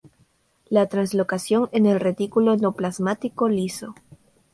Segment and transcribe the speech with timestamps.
[0.67, 3.93] La translocación en el retículo endoplasmático liso.